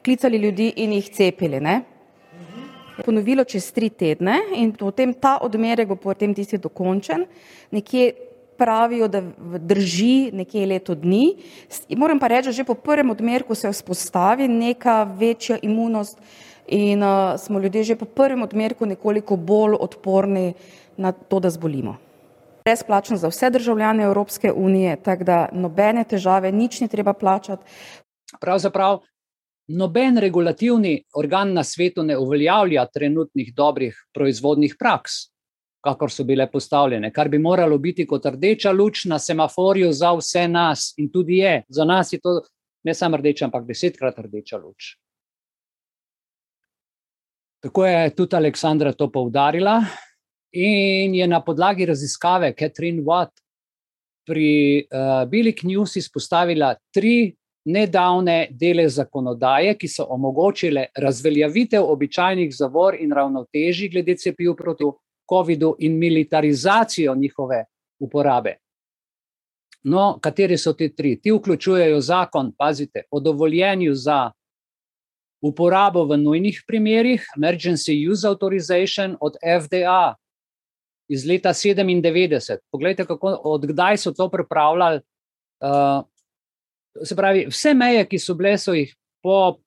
klicali 0.00 0.40
ljudi 0.40 0.72
in 0.76 0.94
jih 0.96 1.10
cepili. 1.12 1.60
Ne? 1.60 1.82
Ponovilo 3.04 3.44
čez 3.44 3.66
tri 3.76 3.90
tedne 3.90 4.38
in 4.56 4.72
potem 4.72 5.12
ta 5.12 5.36
odmerek 5.42 5.88
bo 5.92 5.96
potem 6.00 6.32
tisti 6.34 6.56
dokončen, 6.56 7.26
nekje 7.76 8.14
pravijo, 8.56 9.08
da 9.08 9.20
drži 9.58 10.30
nekje 10.32 10.66
leto 10.66 10.94
dni. 10.94 11.36
Moram 11.96 12.18
pa 12.18 12.32
reči, 12.32 12.48
da 12.48 12.52
že 12.52 12.64
po 12.64 12.74
prvem 12.74 13.10
odmerku 13.10 13.54
se 13.54 13.68
vzpostavi 13.68 14.48
neka 14.48 15.02
večja 15.18 15.58
imunost 15.62 16.18
in 16.66 17.02
uh, 17.02 17.38
smo 17.38 17.58
ljudje 17.58 17.82
že 17.84 17.96
po 17.96 18.04
prvem 18.04 18.42
odmerku 18.42 18.86
nekoliko 18.86 19.36
bolj 19.36 19.76
odporni 19.80 20.54
na 20.96 21.12
to, 21.12 21.40
da 21.40 21.50
zbolimo. 21.50 21.96
Brezplačno 22.64 23.16
za 23.16 23.28
vse 23.28 23.50
državljane 23.50 24.04
Evropske 24.04 24.52
unije, 24.52 24.96
tako 24.96 25.24
da 25.24 25.48
nobene 25.52 26.04
težave, 26.04 26.52
nič 26.52 26.80
ni 26.80 26.88
treba 26.88 27.12
plačati. 27.12 27.62
Pravzaprav 28.40 29.00
noben 29.68 30.18
regulativni 30.18 31.02
organ 31.14 31.52
na 31.52 31.64
svetu 31.64 32.02
ne 32.02 32.16
uveljavlja 32.18 32.86
trenutnih 32.86 33.54
dobrih 33.54 33.96
proizvodnih 34.14 34.76
praks 34.78 35.34
kakor 35.84 36.10
so 36.10 36.24
bile 36.24 36.46
postavljene, 36.50 37.12
kar 37.12 37.28
bi 37.28 37.38
moralo 37.38 37.78
biti 37.78 38.06
kot 38.08 38.26
rdeča 38.26 38.72
luč 38.72 39.04
na 39.10 39.18
semaforju 39.18 39.92
za 39.92 40.14
vse 40.16 40.46
nas, 40.48 40.92
in 40.96 41.10
tudi 41.12 41.42
je. 41.42 41.62
Za 41.68 41.84
nas 41.84 42.12
je 42.12 42.20
to 42.20 42.40
ne 42.84 42.94
samo 42.94 43.16
rdeča, 43.20 43.44
ampak 43.44 43.66
desetkrat 43.68 44.18
rdeča 44.18 44.56
luč. 44.56 44.94
Tako 47.64 47.86
je 47.86 48.10
tudi 48.14 48.36
Aleksandra 48.36 48.92
to 48.92 49.06
poudarila, 49.12 49.78
in 50.52 51.14
je 51.14 51.26
na 51.26 51.40
podlagi 51.40 51.86
raziskave 51.86 52.52
Catherine 52.58 53.02
Watt 53.02 53.40
pri 54.26 54.84
uh, 54.84 55.24
Billy 55.30 55.54
News 55.62 55.96
izpostavila 55.96 56.74
tri 56.92 57.32
nedavne 57.64 58.48
dele 58.50 58.84
zakonodaje, 58.88 59.78
ki 59.80 59.88
so 59.88 60.04
omogočile 60.12 60.86
razveljavitev 60.96 61.88
običajnih 61.88 62.52
zavor 62.52 63.00
in 63.00 63.12
ravnotežij 63.12 63.88
glede 63.88 64.16
cepiv 64.16 64.52
proti 64.54 64.84
COVID-u 65.32 65.74
in 65.78 65.98
militarizacijo 65.98 67.14
njihove 67.14 67.64
uporabe. 67.98 68.56
No, 69.84 70.18
kateri 70.20 70.58
so 70.58 70.72
ti 70.72 70.92
tri? 70.94 71.16
Ti 71.20 71.32
vključujejo 71.32 72.00
zakon, 72.00 72.52
pazite, 72.58 73.08
o 73.10 73.20
dovoljenju 73.20 73.94
za 73.94 74.30
uporabo 75.44 76.06
v 76.08 76.16
nujnih 76.16 76.62
primerih, 76.66 77.24
Emergency 77.36 77.92
Use 78.08 78.24
Authorization 78.28 79.16
od 79.20 79.36
FDA 79.44 80.14
iz 81.08 81.26
leta 81.28 81.52
97. 81.52 82.64
Poglejte, 82.72 83.04
kako, 83.04 83.36
odkdaj 83.44 83.98
so 84.00 84.12
to 84.12 84.30
pripravljali. 84.32 85.00
Uh, 85.60 86.04
se 87.04 87.16
pravi, 87.16 87.46
vse 87.50 87.74
meje, 87.74 88.06
ki 88.08 88.18
so 88.18 88.34
bile, 88.34 88.56
so 88.58 88.72
jih 88.72 88.94
po 89.22 89.58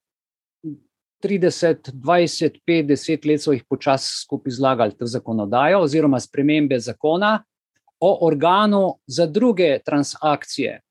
30, 1.23 1.91
20, 1.93 2.57
50 2.65 3.29
let 3.29 3.41
so 3.41 3.53
jih 3.53 3.63
počasi 3.69 4.23
skupaj 4.23 4.57
zlagali 4.57 4.97
v 4.97 5.09
zakonodajo, 5.09 5.83
oziroma 5.85 6.19
spremembe 6.19 6.79
zakona 6.79 7.37
o 7.99 8.11
organu 8.25 8.99
za 9.07 9.25
druge 9.25 9.79
transakcije 9.85 10.81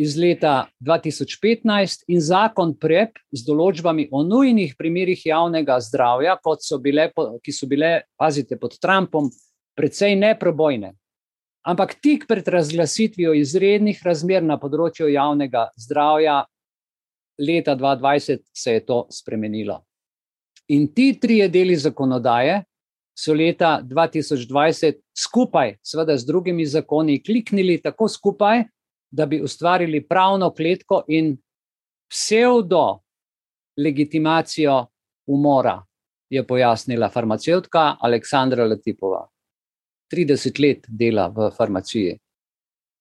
iz 0.00 0.16
leta 0.16 0.70
2015 0.80 2.06
in 2.08 2.22
zakon 2.24 2.72
PREP 2.80 3.18
z 3.36 3.44
določbami 3.44 4.06
o 4.12 4.22
nujnih 4.24 4.72
primerih 4.78 5.26
javnega 5.28 5.76
zdravja, 5.84 6.38
so 6.64 6.78
bile, 6.80 7.10
ki 7.44 7.52
so 7.52 7.68
bile, 7.68 8.06
pazite, 8.16 8.56
pod 8.56 8.78
Trumpom, 8.80 9.28
precej 9.76 10.16
neprobojne. 10.16 10.94
Ampak 11.68 11.98
tik 12.00 12.24
pred 12.24 12.48
razglasitvijo 12.48 13.34
izrednih 13.36 14.00
razmer 14.00 14.42
na 14.42 14.56
področju 14.56 15.10
javnega 15.12 15.68
zdravja 15.76 16.40
leta 17.40 17.76
2020 17.76 18.40
se 18.56 18.72
je 18.72 18.86
to 18.86 19.04
spremenilo. 19.12 19.82
In 20.72 20.88
ti 20.94 21.12
trije 21.20 21.48
deli 21.52 21.76
zakonodaje 21.76 22.62
so 23.16 23.34
leta 23.36 23.80
2020 23.84 25.00
skupaj, 25.12 25.76
seveda 25.84 26.16
z 26.16 26.24
drugimi 26.24 26.64
zakoni, 26.66 27.20
kliknili 27.20 27.80
tako 27.82 28.08
skupaj, 28.08 28.64
da 29.10 29.26
bi 29.26 29.40
ustvarili 29.42 30.02
pravno 30.06 30.50
kletko 30.54 31.04
in 31.08 31.36
pseudo 32.10 33.00
legitimacijo 33.76 34.86
umora, 35.26 35.82
je 36.30 36.46
pojasnila 36.46 37.08
farmacevtka 37.08 37.96
Aleksandra 38.00 38.64
Latipova. 38.64 39.28
30 40.12 40.60
let 40.60 40.86
dela 40.88 41.28
v 41.28 41.50
farmaciji. 41.56 42.18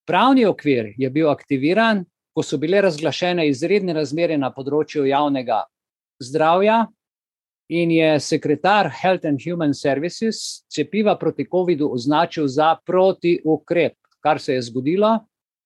Pravni 0.05 0.45
okvir 0.45 0.93
je 0.97 1.09
bil 1.09 1.29
aktiviran 1.29 2.05
ko 2.39 2.43
so 2.43 2.57
bile 2.57 2.79
razglašene 2.81 3.49
izredne 3.49 3.91
razmere 3.97 4.37
na 4.39 4.47
področju 4.55 5.03
javnega 5.09 5.63
zdravja, 6.23 6.85
in 7.69 7.91
je 7.91 8.13
sekretar 8.23 8.87
Health 9.01 9.27
and 9.27 9.43
Human 9.43 9.75
Services 9.77 10.63
cepiva 10.71 11.17
proti 11.19 11.45
COVID-u 11.51 11.91
označil 11.93 12.47
za 12.47 12.77
protiukrep, 12.85 13.93
kar 14.23 14.39
se 14.39 14.55
je 14.55 14.63
zgodilo 14.71 15.11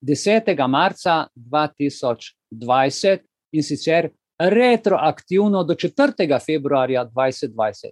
10. 0.03 0.67
marca 0.67 1.27
2020 1.35 3.19
in 3.51 3.63
sicer 3.63 4.09
retroaktivno 4.39 5.63
do 5.63 5.73
4. 5.73 6.39
februarja 6.45 7.05
2020. 7.05 7.89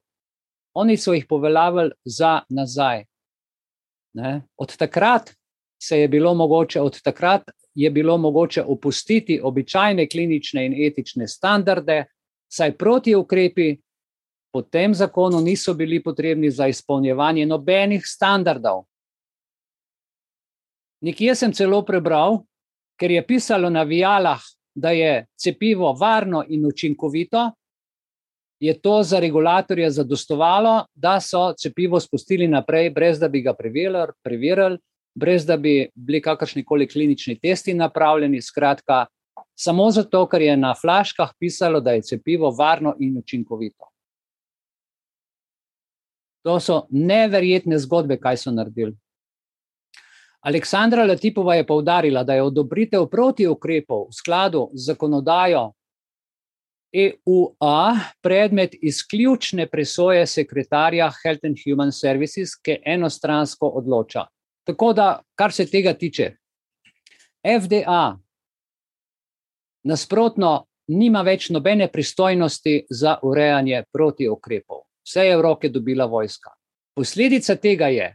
Oni 0.74 0.98
so 0.98 1.14
jih 1.14 1.26
poveljavili 1.30 1.92
za 2.06 2.42
nazaj. 2.50 3.06
Ne? 4.14 4.42
Od 4.58 4.78
takrat 4.78 5.32
se 5.84 6.00
je 6.00 6.08
bilo 6.08 6.34
mogoče, 6.34 6.82
od 6.82 7.02
takrat 7.02 7.42
je 7.76 7.90
bilo 7.90 8.18
mogoče 8.18 8.64
opustiti 8.64 9.40
običajne 9.44 10.08
klinične 10.08 10.66
in 10.66 10.76
etične 10.88 11.28
standarde, 11.28 12.06
saj 12.52 12.78
proti 12.78 13.16
ukrepi 13.16 13.78
po 14.54 14.62
tem 14.62 14.94
zakonu 14.94 15.40
niso 15.42 15.74
bili 15.74 16.04
potrebni 16.04 16.52
za 16.52 16.68
izpolnjevanje 16.68 17.46
nobenih 17.46 18.02
standardov. 18.06 18.84
Nekje 21.02 21.36
sem 21.36 21.54
celo 21.54 21.82
prebral, 21.86 22.44
ker 23.00 23.12
je 23.12 23.24
pisalo 23.26 23.70
na 23.70 23.84
vijalah, 23.84 24.42
da 24.76 24.92
je 24.92 25.26
cepivo 25.36 25.94
varno 25.94 26.44
in 26.48 26.66
učinkovito, 26.66 27.52
je 28.62 28.82
to 28.82 29.04
za 29.04 29.20
regulatorje 29.20 29.90
zadostovalo, 29.90 30.86
da 30.94 31.20
so 31.20 31.54
cepivo 31.58 32.00
spustili 32.00 32.48
naprej, 32.48 32.90
brez 32.90 33.20
da 33.20 33.28
bi 33.28 33.42
ga 33.42 33.54
preverili, 33.54 34.14
preverili 34.24 34.78
brez 35.16 35.46
da 35.46 35.58
bi 35.58 35.90
bili 35.96 36.22
kakršni 36.22 36.66
koli 36.66 36.88
klinični 36.88 37.40
testi 37.40 37.74
napravljeni. 37.74 38.42
Skratka, 38.42 39.06
samo 39.56 39.92
zato, 39.92 40.26
ker 40.28 40.42
je 40.42 40.58
na 40.58 40.74
flaškah 40.82 41.34
pisalo, 41.40 41.80
da 41.80 41.92
je 41.92 42.02
cepivo 42.02 42.52
varno 42.52 42.96
in 43.00 43.18
učinkovito. 43.18 43.90
To 46.44 46.60
so 46.60 46.86
neverjetne 46.90 47.78
zgodbe, 47.80 48.18
kaj 48.18 48.38
so 48.38 48.52
naredili. 48.52 48.96
Aleksandra 50.42 51.06
Latipova 51.06 51.56
je 51.56 51.68
povdarila, 51.68 52.24
da 52.24 52.34
je 52.34 52.44
odobritev 52.44 53.06
proti 53.10 53.48
ukrepov 53.48 54.08
v 54.10 54.14
skladu 54.14 54.70
z 54.74 54.86
zakonodajo 54.86 55.72
EUA 56.94 57.96
predmet 58.22 58.74
izključne 58.82 59.68
presoje 59.70 60.26
sekretarja 60.28 61.12
Health 61.24 61.46
and 61.46 61.58
Human 61.66 61.92
Services, 61.92 62.56
ki 62.56 62.82
enostransko 62.86 63.68
odloča. 63.68 64.26
Tako 64.68 64.94
da, 64.94 65.22
kar 65.36 65.54
se 65.54 65.66
tega 65.66 65.94
tiče, 65.94 66.32
FDA 67.62 68.18
nasprotno 69.84 70.66
nima 70.88 71.22
več 71.22 71.50
nobene 71.50 71.88
pristojnosti 71.88 72.86
za 72.90 73.18
urejanje 73.24 73.84
proti 73.94 74.30
ukrepov. 74.30 74.84
Vse 75.08 75.26
je 75.26 75.38
v 75.38 75.42
roke 75.42 75.70
dobila 75.70 76.06
vojska. 76.06 76.52
Posledica 76.96 77.56
tega 77.56 77.88
je, 77.88 78.10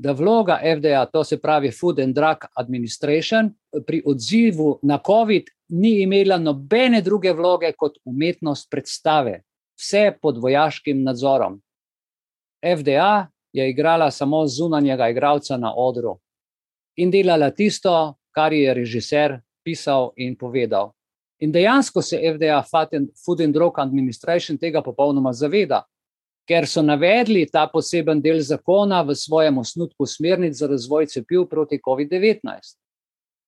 da 0.00 0.12
vloga 0.12 0.60
FDA, 0.64 1.06
to 1.12 1.24
se 1.24 1.36
pravi 1.40 1.70
Food 1.70 1.98
and 2.00 2.14
Drug 2.14 2.36
Administration, 2.56 3.50
pri 3.86 4.02
odzivu 4.06 4.78
na 4.82 4.98
COVID 5.06 5.50
ni 5.68 6.00
imela 6.02 6.38
nobene 6.38 7.02
druge 7.02 7.32
vloge 7.32 7.72
kot 7.76 7.98
umetnost 8.04 8.70
predstave, 8.70 9.42
vse 9.76 10.16
pod 10.22 10.38
vojaškim 10.38 11.02
nadzorom. 11.02 11.60
FDA 12.64 13.26
je 13.52 13.68
igrala 13.70 14.10
samo 14.10 14.46
zunanjega 14.46 15.08
igralca 15.08 15.56
na 15.56 15.74
odru 15.76 16.16
in 16.96 17.10
delala 17.10 17.50
tisto, 17.50 18.14
kar 18.30 18.52
je 18.52 18.74
režiser 18.74 19.40
pisal 19.64 20.12
in 20.16 20.36
povedal. 20.36 20.92
In 21.40 21.52
dejansko 21.52 22.02
se 22.02 22.16
FDA, 22.16 22.62
Food 23.24 23.40
and 23.40 23.54
Drug 23.54 23.78
Administration, 23.78 24.58
tega 24.58 24.82
popolnoma 24.82 25.32
zaveda, 25.32 25.82
ker 26.50 26.66
so 26.66 26.82
navedli 26.82 27.44
ta 27.46 27.68
poseben 27.70 28.18
del 28.18 28.40
zakona 28.42 29.04
v 29.06 29.14
svojem 29.14 29.60
osnutku 29.62 30.06
smernic 30.06 30.56
za 30.58 30.66
razvoj 30.66 31.06
cepiv 31.06 31.46
proti 31.46 31.78
COVID-19. 31.78 32.42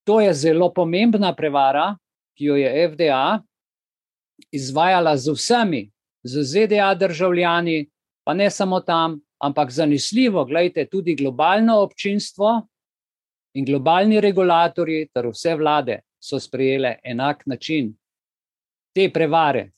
To 0.07 0.21
je 0.23 0.31
zelo 0.35 0.71
pomembna 0.71 1.33
prevara, 1.35 1.97
ki 2.39 2.45
jo 2.45 2.57
je 2.57 2.71
FDA 2.89 3.43
izvajala 4.55 5.17
z 5.17 5.35
vsemi, 5.35 5.83
z 6.23 6.47
ZDA 6.47 6.95
državljani, 6.95 7.91
pa 8.25 8.35
ne 8.35 8.51
samo 8.51 8.81
tam, 8.81 9.19
ampak 9.43 9.71
zanesljivo, 9.71 10.45
gledajte, 10.45 10.87
tudi 10.87 11.19
globalno 11.19 11.81
občinstvo 11.83 12.69
in 13.59 13.65
globalni 13.65 14.21
regulatori, 14.21 15.09
ter 15.11 15.27
vse 15.27 15.59
vlade 15.59 16.01
so 16.23 16.39
sprejele 16.41 17.01
enak 17.03 17.43
način 17.47 17.91
te 18.95 19.11
prevare, 19.11 19.73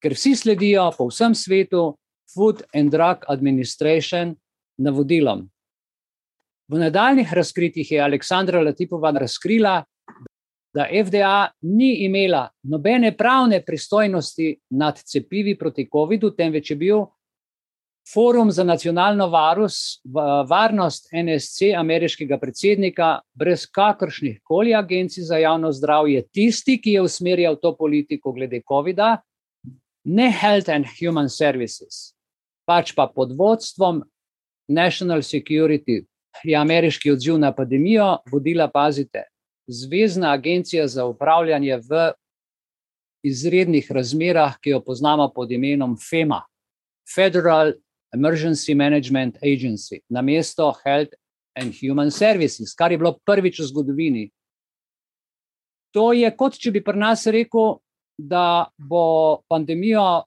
ker 0.00 0.16
vsi 0.16 0.36
sledijo 0.36 0.88
po 0.96 1.12
vsem 1.12 1.34
svetu 1.34 1.90
Food 2.34 2.62
and 2.74 2.90
Drug 2.90 3.24
Administration 3.28 4.36
navodilom. 4.78 5.48
V 6.68 6.78
nadaljnih 6.78 7.34
razkritjih 7.34 7.92
je 7.92 8.00
Aleksandra 8.00 8.60
Latipova 8.62 9.10
razkrila, 9.10 9.82
da 10.74 10.86
FDA 11.04 11.48
ni 11.62 12.04
imela 12.04 12.48
nobene 12.62 13.16
pravne 13.16 13.64
pristojnosti 13.64 14.56
nad 14.70 15.02
cepivi 15.04 15.58
proti 15.58 15.88
COVID-u, 15.92 16.30
temveč 16.30 16.70
je 16.70 16.76
bil 16.76 17.04
Forum 18.14 18.50
za 18.50 18.64
nacionalno 18.64 19.28
varus, 19.28 20.00
varnost 20.48 21.08
NSC 21.12 21.70
ameriškega 21.78 22.38
predsednika, 22.38 23.20
brez 23.34 23.66
kakršnih 23.66 24.40
koli 24.42 24.74
agencij 24.74 25.22
za 25.22 25.36
javno 25.36 25.72
zdravje, 25.72 26.24
tisti, 26.32 26.80
ki 26.80 26.96
je 26.96 27.02
usmerjal 27.02 27.56
to 27.62 27.76
politiko 27.76 28.32
glede 28.32 28.62
COVID-a, 28.68 29.16
ne 30.04 30.30
Health 30.30 30.70
and 30.70 30.86
Human 30.98 31.28
Services, 31.28 32.11
pač 32.72 32.94
pa 32.96 33.04
pod 33.06 33.36
vodstvom 33.36 34.00
National 34.68 35.20
Security, 35.20 36.00
je 36.44 36.56
ameriški 36.56 37.12
odziv 37.12 37.36
na 37.38 37.52
pandemijo 37.52 38.22
vodila, 38.32 38.70
pazite, 38.72 39.28
Zvezdna 39.66 40.32
agencija 40.34 40.88
za 40.90 41.04
upravljanje 41.06 41.76
v 41.86 42.00
izrednih 43.22 43.86
razmerah, 43.94 44.56
ki 44.58 44.72
jo 44.72 44.80
poznamo 44.82 45.28
pod 45.30 45.52
imenom 45.54 45.94
FEMA, 45.96 46.40
Federal 47.14 47.72
Emergency 48.14 48.74
Management 48.74 49.38
Agency, 49.38 50.00
na 50.10 50.22
mesto 50.22 50.72
Health 50.82 51.14
and 51.54 51.78
Human 51.78 52.10
Services, 52.10 52.74
kar 52.74 52.92
je 52.92 52.98
bilo 52.98 53.14
prvič 53.24 53.60
v 53.62 53.68
zgodovini. 53.70 54.24
To 55.94 56.10
je 56.12 56.28
kot 56.36 56.58
če 56.58 56.74
bi 56.74 56.82
pri 56.82 56.98
nas 56.98 57.22
rekel, 57.30 57.78
da 58.18 58.66
bo 58.76 59.44
pandemijo, 59.48 60.24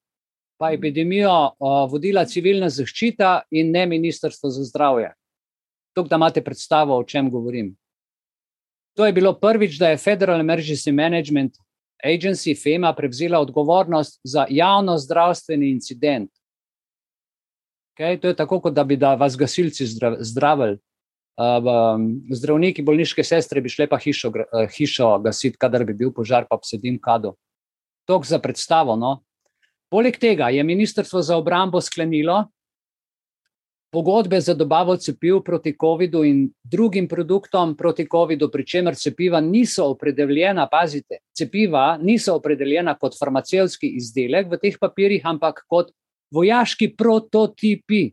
pa 0.58 0.72
epidemijo 0.72 1.34
vodila 1.92 2.26
civilna 2.26 2.70
zaščita 2.70 3.42
in 3.52 3.72
ne 3.72 3.86
Ministrstvo 3.86 4.50
za 4.50 4.64
zdravje. 4.64 5.12
Tukaj, 5.96 6.10
da 6.10 6.16
imate 6.16 6.44
predstavo, 6.44 6.98
o 6.98 7.04
čem 7.04 7.30
govorim. 7.32 7.76
To 8.96 9.06
je 9.06 9.14
bilo 9.14 9.34
prvič, 9.40 9.78
da 9.80 9.90
je 9.90 9.98
Federal 9.98 10.40
Emergency 10.40 10.92
Management 10.92 11.58
Agency, 12.04 12.56
FEMA, 12.56 12.94
prevzela 12.96 13.40
odgovornost 13.40 14.20
za 14.24 14.46
javno 14.50 14.98
zdravstveni 14.98 15.70
incident. 15.72 16.32
Okay, 17.96 18.20
to 18.22 18.28
je 18.28 18.36
tako, 18.36 18.60
kot 18.60 18.74
da 18.74 18.84
bi 18.84 18.98
da 18.98 19.16
vas 19.16 19.38
gasilci 19.38 19.86
zdravili. 20.20 20.78
Uh, 21.36 22.00
zdravniki, 22.32 22.84
bolniške 22.84 23.24
sestre 23.24 23.60
bi 23.62 23.70
šle 23.70 23.90
pa 23.92 23.98
hišo, 24.00 24.30
uh, 24.32 24.70
hišo 24.72 25.18
gasiti, 25.20 25.58
kadar 25.60 25.84
bi 25.84 25.94
bil 25.94 26.14
požar, 26.16 26.46
pa 26.48 26.60
sedim 26.64 27.00
kado. 27.02 27.34
To 28.08 28.22
za 28.24 28.40
predstavo. 28.40 28.96
No. 28.96 29.25
Poleg 29.96 30.18
tega 30.20 30.50
je 30.52 30.64
Ministrstvo 30.64 31.22
za 31.22 31.38
obrambo 31.38 31.80
sklenilo, 31.82 32.50
pogodbe 33.96 34.42
za 34.42 34.54
dobavo 34.54 34.98
cepiv 34.98 35.38
proti 35.40 35.72
COVID-u 35.80 36.24
in 36.28 36.42
drugim 36.64 37.08
produktom 37.08 37.78
proti 37.78 38.04
COVID-u, 38.12 38.50
pri 38.52 38.66
čemer 38.68 38.98
cepiva 39.00 39.40
niso 39.40 39.86
opredeljena, 39.94 40.68
pazite, 40.68 41.22
cepiva 41.32 41.96
niso 42.02 42.36
opredeljena 42.36 42.98
kot 43.00 43.16
farmacevski 43.20 43.94
izdelek 43.96 44.52
v 44.52 44.60
teh 44.60 44.76
papirjih, 44.82 45.24
ampak 45.24 45.64
kot 45.68 45.96
vojaški 46.36 46.92
prototipi. 46.98 48.10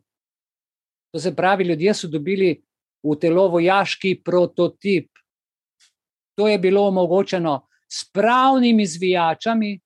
To 1.11 1.19
se 1.19 1.35
pravi, 1.35 1.65
ljudje 1.65 1.95
so 1.95 2.09
dobili 2.09 2.55
v 3.03 3.19
telo 3.19 3.49
vojaški 3.49 4.21
prototip. 4.23 5.11
To 6.39 6.47
je 6.47 6.59
bilo 6.59 6.87
omogočeno 6.95 7.65
s 7.91 8.07
pravnimi 8.13 8.87
zvijačami 8.87 9.81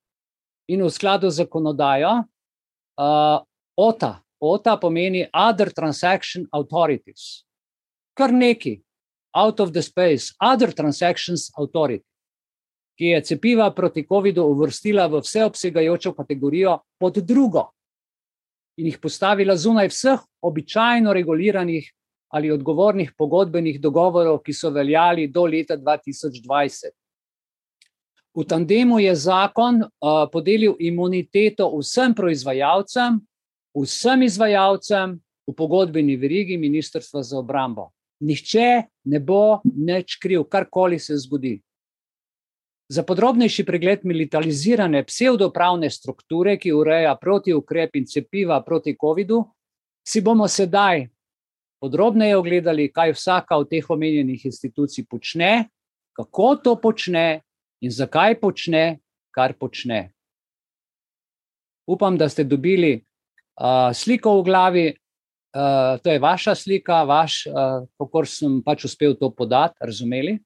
in 0.68 0.82
v 0.82 0.90
skladu 0.90 1.30
z 1.30 1.44
zakonodajo 1.44 2.24
uh, 2.98 3.40
OTA, 3.76 4.22
OTA 4.40 4.76
pomeni 4.76 5.26
Other 5.32 5.72
Transaction 5.72 6.46
Authorities. 6.52 7.44
Kar 8.16 8.32
neki, 8.32 8.80
out 9.34 9.60
of 9.60 9.72
the 9.72 9.82
space, 9.82 10.34
Other 10.40 10.72
Transactions 10.72 11.52
Authority, 11.58 12.04
ki 12.96 13.12
je 13.12 13.20
cepiva 13.20 13.70
proti 13.70 14.06
COVID-u 14.08 14.42
uvrstila 14.42 15.06
v 15.06 15.20
vseobsegajočo 15.20 16.14
kategorijo 16.16 16.78
pod 16.98 17.20
drugo 17.20 17.70
in 18.76 18.88
jih 18.88 18.98
postavila 19.00 19.56
zunaj 19.56 19.88
vseh 19.88 20.20
običajno 20.44 21.12
reguliranih 21.12 21.92
ali 22.28 22.50
odgovornih 22.50 23.12
pogodbenih 23.16 23.80
dogovorov, 23.80 24.40
ki 24.44 24.52
so 24.52 24.70
veljali 24.70 25.28
do 25.32 25.46
leta 25.46 25.76
2020. 25.76 26.90
V 28.36 28.44
tandemu 28.44 28.98
je 29.00 29.14
zakon 29.16 29.80
podelil 30.32 30.76
imuniteto 30.78 31.70
vsem 31.78 32.14
proizvajalcem, 32.14 33.16
vsem 33.72 34.22
izvajalcem 34.22 35.14
v 35.46 35.54
pogodbeni 35.56 36.16
verigi 36.20 36.58
Ministrstva 36.60 37.22
za 37.22 37.38
obrambo. 37.38 37.90
Nihče 38.20 38.82
ne 39.04 39.20
bo 39.20 39.60
nič 39.64 40.18
kriv, 40.20 40.44
karkoli 40.52 40.98
se 40.98 41.16
zgodi. 41.16 41.56
Za 42.92 43.02
podrobnejši 43.02 43.64
pregled 43.64 44.04
militarizirane 44.04 45.02
pseudopravne 45.04 45.90
strukture, 45.90 46.58
ki 46.60 46.72
ureja 46.72 47.16
proti 47.16 47.54
ukrep 47.56 47.96
in 47.96 48.04
cepiva 48.06 48.60
proti 48.62 48.96
COVID-u, 49.00 49.40
si 50.06 50.20
bomo 50.20 50.48
sedaj 50.48 51.08
podrobneje 51.80 52.36
ogledali, 52.36 52.92
kaj 52.92 53.16
vsaka 53.16 53.56
od 53.56 53.72
teh 53.72 53.90
omenjenih 53.90 54.44
institucij 54.44 55.08
počne, 55.10 55.68
kako 56.12 56.56
to 56.56 56.76
počne 56.80 57.42
in 57.80 57.92
zakaj 57.92 58.38
počne, 58.40 58.98
kar 59.34 59.54
počne. 59.58 60.12
Upam, 61.86 62.16
da 62.18 62.28
ste 62.28 62.44
dobili 62.44 62.96
uh, 62.96 63.92
sliko 63.94 64.40
v 64.40 64.44
glavi, 64.44 64.86
uh, 64.90 66.00
to 66.02 66.10
je 66.10 66.18
vaša 66.18 66.54
slika, 66.54 67.02
vaš, 67.04 67.44
uh, 67.46 67.86
kako 67.98 68.24
sem 68.26 68.62
pač 68.64 68.88
uspel 68.88 69.14
to 69.14 69.30
podati, 69.30 69.78
razumeli. 69.80 70.38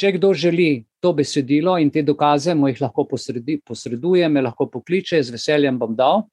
Če 0.00 0.14
kdo 0.16 0.32
želi 0.32 0.86
to 1.00 1.12
besedilo 1.12 1.76
in 1.78 1.90
te 1.90 2.02
dokaze, 2.02 2.54
mu 2.54 2.70
jih 2.70 2.80
lahko 2.80 3.04
posredi, 3.04 3.58
posreduje, 3.60 4.28
me 4.28 4.40
lahko 4.40 4.70
pokliče, 4.70 5.20
z 5.22 5.34
veseljem 5.34 5.78
bom 5.78 5.92
dal. 5.96 6.24